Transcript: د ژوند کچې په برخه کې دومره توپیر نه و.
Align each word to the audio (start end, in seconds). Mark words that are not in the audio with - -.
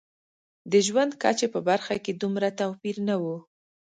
د 0.71 0.73
ژوند 0.87 1.11
کچې 1.21 1.47
په 1.53 1.59
برخه 1.69 1.95
کې 2.03 2.11
دومره 2.21 2.49
توپیر 2.59 2.95
نه 3.07 3.15
و. 3.21 3.25